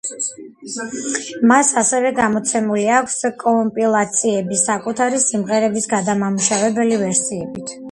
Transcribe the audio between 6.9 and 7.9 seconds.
ვერსიებით.